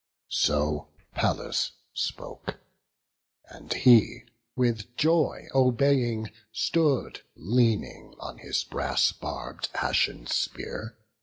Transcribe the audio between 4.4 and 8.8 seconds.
with joy obeying, Stood leaning on his